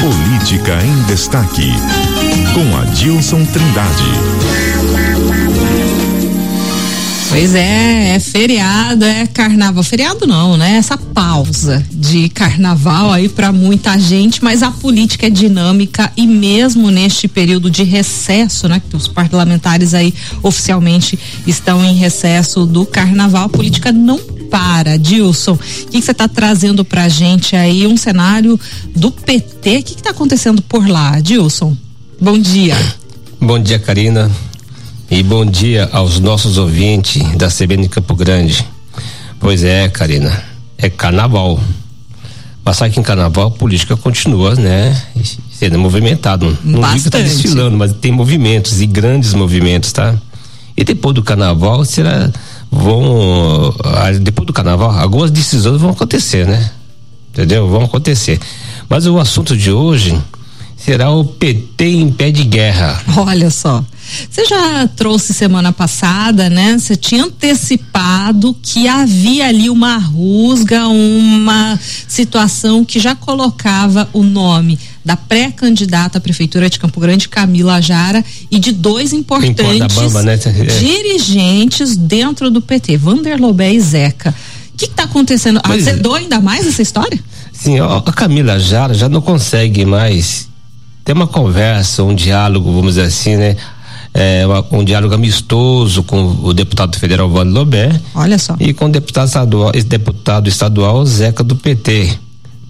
[0.00, 1.70] Política em Destaque,
[2.54, 4.04] com Adilson Trindade.
[7.28, 9.82] Pois é, é feriado, é carnaval.
[9.82, 10.76] Feriado não, né?
[10.76, 16.90] Essa pausa de carnaval aí para muita gente, mas a política é dinâmica e mesmo
[16.90, 18.80] neste período de recesso, né?
[18.88, 24.18] Que os parlamentares aí oficialmente estão em recesso do carnaval, a política não
[24.50, 24.98] para.
[24.98, 27.86] Dilson, o que você está trazendo pra gente aí?
[27.86, 28.58] Um cenário
[28.94, 29.78] do PT.
[29.78, 31.76] O que está acontecendo por lá, Dilson?
[32.20, 32.76] Bom dia.
[33.40, 34.30] Bom dia, Karina.
[35.10, 38.64] E bom dia aos nossos ouvintes da CBN Campo Grande.
[39.38, 40.44] Pois é, Karina,
[40.76, 41.58] é carnaval.
[42.62, 45.00] Passar aqui em carnaval, a política continua, né?
[45.50, 46.56] Sendo movimentado.
[46.62, 46.98] Não Bastante.
[46.98, 50.14] digo que tá desfilando, mas tem movimentos e grandes movimentos, tá?
[50.76, 52.30] E depois do carnaval será
[52.70, 53.74] vão
[54.20, 56.70] depois do carnaval algumas decisões vão acontecer, né?
[57.32, 57.68] Entendeu?
[57.68, 58.40] Vão acontecer.
[58.88, 60.20] Mas o assunto de hoje
[60.76, 63.00] será o PT em pé de guerra.
[63.16, 63.84] Olha só.
[64.28, 66.76] Você já trouxe semana passada, né?
[66.76, 74.78] Você tinha antecipado que havia ali uma rusga, uma situação que já colocava o nome
[75.04, 80.34] da pré-candidata à prefeitura de Campo Grande, Camila Jara, e de dois importantes Bamba, né?
[80.34, 80.64] É.
[80.78, 84.34] dirigentes dentro do PT, Vander Lobé e Zeca.
[84.74, 85.60] O que está acontecendo?
[85.64, 86.20] Pois Azedou é.
[86.20, 87.18] ainda mais essa história?
[87.52, 90.48] Sim, a Camila Jara já não consegue mais
[91.04, 93.56] ter uma conversa, um diálogo, vamos dizer assim, né?
[94.12, 98.00] É, um diálogo amistoso com o deputado federal Vando Lobé.
[98.14, 98.56] Olha só.
[98.58, 102.18] E com o deputado estadual, deputado estadual Zeca do PT.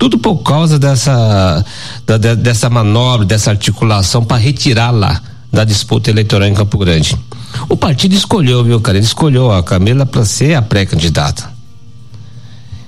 [0.00, 1.62] Tudo por causa dessa,
[2.06, 5.20] da, dessa manobra, dessa articulação para retirar lá
[5.52, 7.14] da disputa eleitoral em Campo Grande.
[7.68, 8.96] O partido escolheu, viu, cara?
[8.96, 11.52] Ele escolheu a Camila para ser a pré-candidata.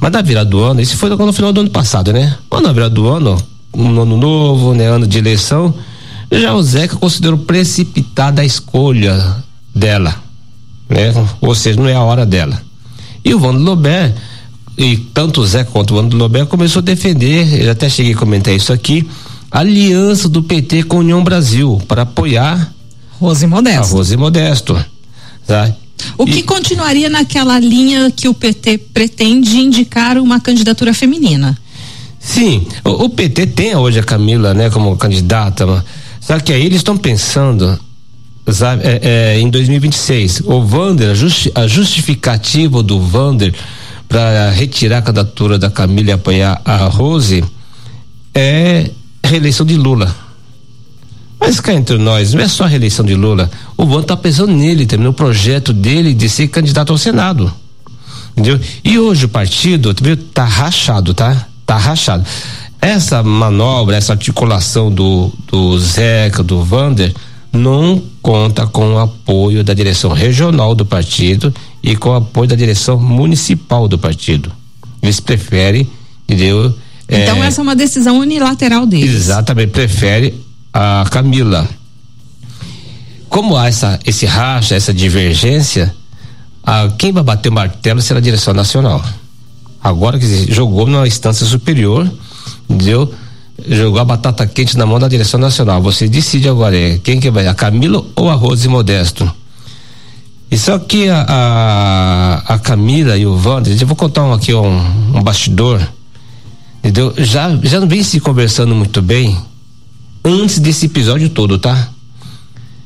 [0.00, 2.36] Mas na virada do ano, isso foi no final do ano passado, né?
[2.50, 3.40] Mas na virada do ano,
[3.72, 4.86] um ano novo, né?
[4.86, 5.72] Ano de eleição,
[6.32, 9.36] já o Zeca considerou precipitada a escolha
[9.72, 10.12] dela,
[10.88, 11.14] né?
[11.40, 12.60] Ou seja, não é a hora dela.
[13.24, 14.12] E o Vando Lobé,
[14.76, 18.16] e tanto o Zeca quanto o Vando Lobé começou a defender, eu até cheguei a
[18.16, 19.06] comentar isso aqui,
[19.50, 22.74] a aliança do PT com a União Brasil para apoiar
[23.18, 23.94] Rose Modesto.
[23.94, 24.84] A Rose Modesto.
[25.46, 25.72] Tá?
[26.18, 31.56] O que continuaria naquela linha que o PT pretende indicar uma candidatura feminina?
[32.20, 35.84] Sim, o, o PT tem hoje a Camila, né, como candidata,
[36.20, 37.78] só que aí eles estão pensando,
[38.48, 39.00] sabe, é,
[39.36, 43.54] é, em 2026, o Vander, a, justi a justificativa do Vander
[44.08, 47.44] para retirar a candidatura da Camila e apoiar a Rose
[48.34, 48.90] é
[49.24, 50.14] reeleição de Lula.
[51.38, 53.50] Mas cá entre nós, não é só a reeleição de Lula.
[53.76, 57.52] O Vander está pensando nele também, no projeto dele de ser candidato ao Senado.
[58.32, 58.60] Entendeu?
[58.84, 61.46] E hoje o partido, viu, tá rachado, tá?
[61.64, 62.24] Tá rachado.
[62.80, 67.14] Essa manobra, essa articulação do, do Zeca, do Vander,
[67.56, 71.52] não conta com o apoio da direção regional do partido
[71.82, 74.52] e com o apoio da direção municipal do partido.
[75.02, 75.88] Eles preferem,
[76.24, 76.74] entendeu?
[77.08, 79.14] Então é, essa é uma decisão unilateral deles.
[79.14, 80.34] Exatamente, prefere
[80.72, 81.68] a Camila.
[83.28, 85.94] Como há essa, esse racha, essa divergência,
[86.62, 89.04] a, quem vai bater o martelo será a direção nacional.
[89.82, 92.10] Agora que jogou numa instância superior,
[92.68, 93.12] entendeu?
[93.68, 95.80] Jogou a batata quente na mão da direção nacional.
[95.82, 99.30] Você decide agora, quem que vai, a Camila ou a Rose Modesto?
[100.50, 104.54] E só que a, a, a Camila e o Wander, eu vou contar um, aqui
[104.54, 105.80] um, um bastidor,
[106.78, 107.12] entendeu?
[107.18, 109.36] Já, já não vem se conversando muito bem
[110.24, 111.88] antes desse episódio todo, tá?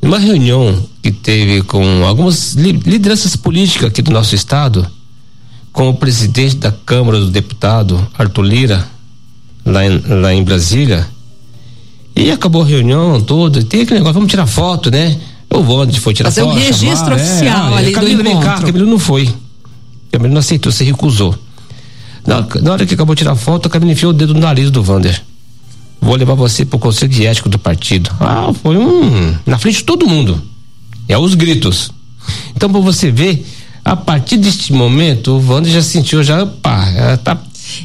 [0.00, 4.86] Uma reunião que teve com algumas lideranças políticas aqui do nosso estado,
[5.72, 8.88] com o presidente da Câmara do Deputado, Arthur Lira,
[9.64, 11.06] lá em, lá em Brasília.
[12.14, 15.18] E acabou a reunião toda, tem aquele negócio, vamos tirar foto, né?
[15.48, 16.54] Eu vou onde foi tirar Fazer foto.
[16.54, 18.48] Fazer um registro chamar, oficial é, ali Camilo, do encontro.
[18.48, 19.34] Cá, Camilo não foi.
[20.10, 21.34] Camilo não aceitou, se recusou.
[22.26, 24.70] Na, na, hora que acabou de tirar foto, a Camilo enfiou o dedo no nariz
[24.70, 25.20] do Vander.
[26.00, 28.10] Vou levar você pro conselho de ético do partido.
[28.20, 29.34] Ah, foi um.
[29.46, 30.40] Na frente de todo mundo.
[31.08, 31.90] É os gritos.
[32.54, 33.46] Então, pra você ver,
[33.84, 37.38] a partir deste momento, o Vander já sentiu, já, pá, tá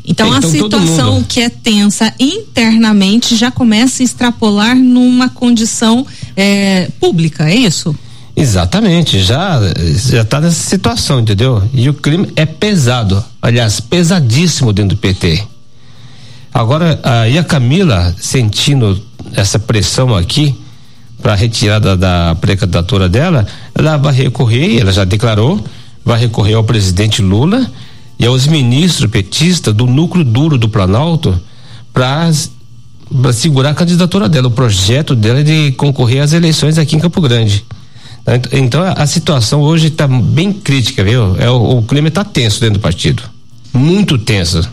[0.05, 6.05] então, a situação que é tensa internamente já começa a extrapolar numa condição
[6.35, 7.95] é, pública, é isso?
[8.35, 9.59] Exatamente, já
[9.95, 11.63] já está nessa situação, entendeu?
[11.73, 15.43] E o crime é pesado, aliás, pesadíssimo dentro do PT.
[16.53, 19.01] Agora, aí a Camila sentindo
[19.33, 20.55] essa pressão aqui
[21.21, 25.63] para retirada da pré-candidatura dela, ela vai recorrer, ela já declarou,
[26.05, 27.69] vai recorrer ao presidente Lula
[28.19, 31.39] e aos ministros petistas do núcleo duro do Planalto
[31.93, 32.31] para
[33.33, 34.47] segurar a candidatura dela.
[34.47, 37.65] O projeto dela é de concorrer às eleições aqui em Campo Grande.
[38.51, 41.37] Então a situação hoje está bem crítica, viu?
[41.39, 43.23] É, o, o clima está tenso dentro do partido.
[43.71, 44.67] Muito tenso.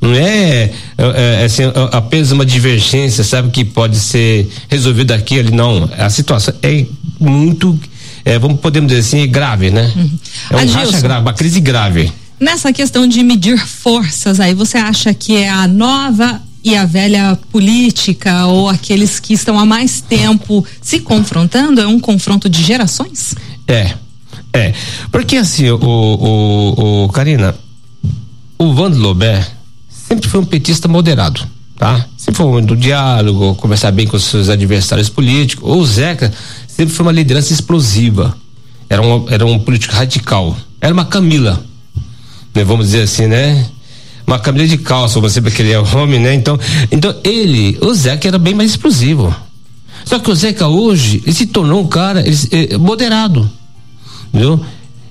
[0.00, 1.62] Não é, é, é assim,
[1.92, 5.88] apenas uma divergência, sabe, que pode ser resolvida aqui ali, não.
[5.96, 6.84] A situação é
[7.18, 7.78] muito,
[8.22, 9.90] é, vamos podemos dizer assim, grave, né?
[9.96, 10.10] Uhum.
[10.50, 12.12] É um Agilson, racha grave, uma crise grave.
[12.44, 17.38] Nessa questão de medir forças aí, você acha que é a nova e a velha
[17.50, 21.80] política ou aqueles que estão há mais tempo se confrontando?
[21.80, 23.34] É um confronto de gerações?
[23.66, 23.94] É,
[24.52, 24.74] é.
[25.10, 27.54] Porque assim, o, o, o Karina,
[28.58, 29.42] o Vando Lobé
[29.88, 31.40] sempre foi um petista moderado,
[31.78, 32.04] tá?
[32.14, 35.66] Sempre foi um do diálogo, conversar bem com seus adversários políticos.
[35.66, 36.30] O Zeca
[36.68, 38.36] sempre foi uma liderança explosiva.
[38.90, 40.54] Era um, era um político radical.
[40.78, 41.64] Era uma Camila?
[42.62, 43.66] Vamos dizer assim, né?
[44.26, 46.34] uma camisa de calça, você porque ele é homem, né?
[46.34, 46.58] Então,
[46.90, 49.34] então ele, o Zeca era bem mais explosivo.
[50.04, 53.48] Só que o Zeca hoje, ele se tornou um cara ele, ele, moderado,
[54.28, 54.60] entendeu?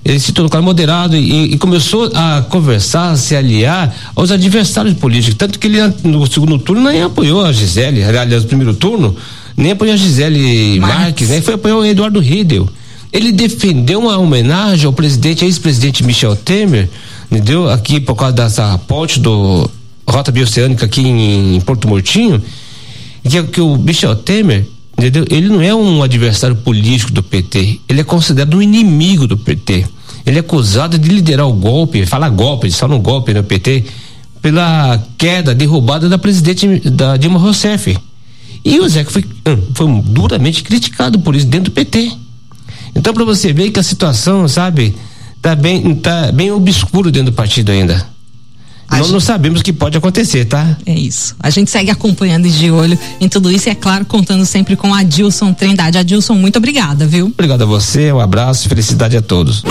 [0.04, 4.30] Ele se tornou um cara moderado e, e, começou a conversar, a se aliar aos
[4.30, 5.36] adversários políticos.
[5.38, 9.16] Tanto que ele, no segundo turno, nem apoiou a Gisele, aliás, no primeiro turno,
[9.56, 11.40] nem apoiou a Gisele Marques, Marques né?
[11.40, 12.68] Foi apoiar o Eduardo Riedel.
[13.12, 16.90] Ele defendeu uma homenagem ao presidente, ex-presidente Michel Temer,
[17.34, 17.68] entendeu?
[17.68, 19.68] Aqui por causa dessa ponte do
[20.06, 22.40] Rota Bioceânica aqui em, em Porto Mortinho,
[23.28, 24.66] que, que o Michel Temer,
[24.96, 25.24] entendeu?
[25.28, 29.84] Ele não é um adversário político do PT, ele é considerado um inimigo do PT.
[30.26, 33.84] Ele é acusado de liderar o golpe, fala golpe, só no golpe no PT,
[34.40, 37.98] pela queda, derrubada da presidente da Dilma Rousseff.
[38.64, 42.10] E o Zeca foi, hum, foi duramente criticado por isso dentro do PT.
[42.94, 44.94] Então, para você ver que a situação, sabe,
[45.44, 48.06] tá bem, tá bem obscuro dentro do partido ainda.
[48.90, 49.12] Nós gente...
[49.12, 50.74] não sabemos o que pode acontecer, tá?
[50.86, 51.36] É isso.
[51.38, 54.94] A gente segue acompanhando de olho em tudo isso e, é claro, contando sempre com
[54.94, 55.98] a Dilson Trindade.
[55.98, 57.26] Adilson, muito obrigada, viu?
[57.26, 59.62] Obrigado a você, um abraço, felicidade a todos.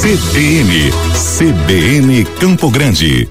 [0.00, 0.92] CBN,
[1.38, 3.28] CBN Campo Grande.